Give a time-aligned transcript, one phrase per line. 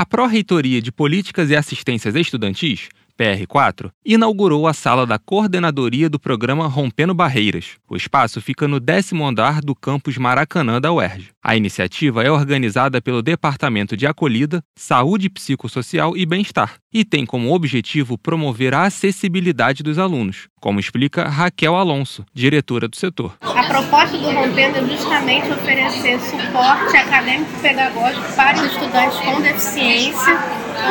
[0.00, 6.68] A Pró-Reitoria de Políticas e Assistências Estudantis PR4, inaugurou a sala da coordenadoria do programa
[6.68, 7.72] Rompendo Barreiras.
[7.90, 11.30] O espaço fica no décimo andar do campus Maracanã da UERJ.
[11.42, 17.52] A iniciativa é organizada pelo Departamento de Acolhida, Saúde Psicossocial e Bem-Estar e tem como
[17.52, 23.36] objetivo promover a acessibilidade dos alunos, como explica Raquel Alonso, diretora do setor.
[23.40, 30.38] A proposta do Rompendo é justamente oferecer suporte acadêmico-pedagógico para estudantes com deficiência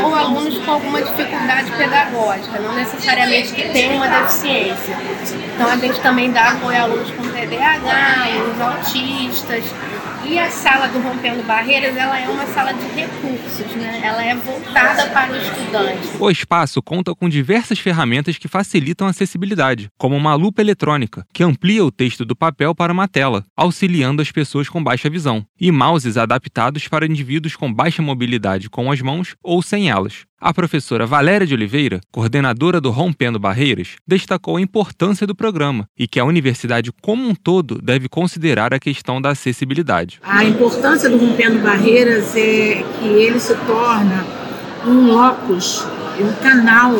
[0.03, 2.16] ou alunos com alguma dificuldade pedagógica,
[2.61, 4.97] não necessariamente que tenham uma deficiência.
[5.55, 9.63] Então a gente também dá apoio a alunos com TDAH, alunos autistas,
[10.25, 14.01] e a sala do Rompendo Barreiras, ela é uma sala de recursos, né?
[14.03, 16.07] Ela é voltada para o estudante.
[16.19, 21.43] O espaço conta com diversas ferramentas que facilitam a acessibilidade, como uma lupa eletrônica, que
[21.43, 25.71] amplia o texto do papel para uma tela, auxiliando as pessoas com baixa visão, e
[25.71, 30.25] mouses adaptados para indivíduos com baixa mobilidade com as mãos ou sem elas.
[30.39, 36.07] A professora Valéria de Oliveira, coordenadora do Rompendo Barreiras, destacou a importância do programa e
[36.07, 40.06] que a universidade como um todo deve considerar a questão da acessibilidade.
[40.23, 44.25] A importância do Rompendo Barreiras é que ele se torna
[44.85, 45.85] um locus,
[46.19, 46.93] um canal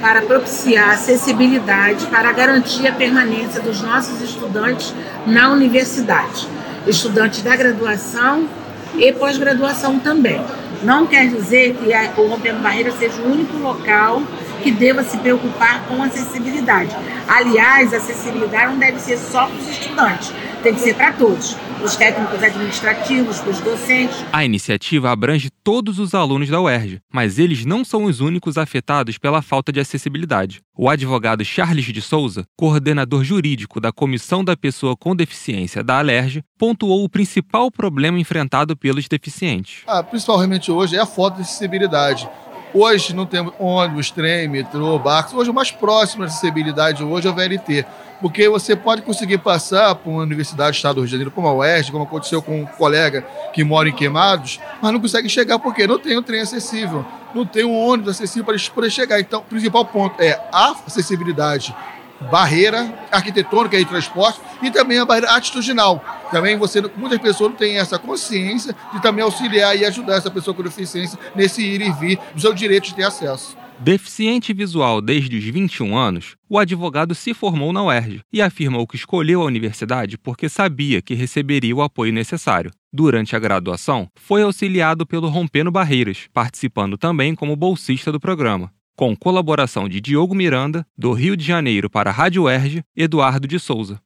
[0.00, 4.94] para propiciar acessibilidade, para garantir a permanência dos nossos estudantes
[5.26, 6.48] na universidade,
[6.86, 8.48] estudantes da graduação
[8.96, 10.40] e pós-graduação também.
[10.82, 14.22] Não quer dizer que o Rompendo Barreiras seja o único local
[14.62, 16.96] que deva se preocupar com acessibilidade.
[17.26, 21.56] Aliás, a acessibilidade não deve ser só para os estudantes, tem que ser para todos,
[21.82, 24.24] os técnicos administrativos, os docentes.
[24.32, 29.18] A iniciativa abrange todos os alunos da UERJ, mas eles não são os únicos afetados
[29.18, 30.60] pela falta de acessibilidade.
[30.76, 36.42] O advogado Charles de Souza, coordenador jurídico da Comissão da Pessoa com Deficiência da Alerj,
[36.58, 39.82] pontuou o principal problema enfrentado pelos deficientes.
[39.86, 42.28] Ah, principalmente hoje é a falta de acessibilidade
[42.74, 45.32] Hoje não temos ônibus, trem, metrô, barcos.
[45.32, 47.86] Hoje o mais próximo da acessibilidade hoje é o VLT.
[48.20, 51.46] Porque você pode conseguir passar por uma universidade do estado do Rio de Janeiro, como
[51.46, 53.24] a Oeste, como aconteceu com um colega
[53.54, 57.46] que mora em Queimados, mas não consegue chegar porque não tem um trem acessível, não
[57.46, 59.20] tem um ônibus acessível para eles poderem chegar.
[59.20, 61.74] Então, o principal ponto é a acessibilidade
[62.20, 66.02] barreira arquitetônica e transporte e também a barreira atitudinal.
[66.30, 70.54] Também você, muitas pessoas não têm essa consciência de também auxiliar e ajudar essa pessoa
[70.54, 73.56] com deficiência nesse ir e vir do seu direito de ter acesso.
[73.80, 78.96] Deficiente visual desde os 21 anos, o advogado se formou na UERJ e afirmou que
[78.96, 82.72] escolheu a universidade porque sabia que receberia o apoio necessário.
[82.92, 89.14] Durante a graduação, foi auxiliado pelo Rompendo Barreiras, participando também como bolsista do programa com
[89.14, 94.00] colaboração de Diogo Miranda, do Rio de Janeiro para a Rádio Erge, Eduardo de Souza.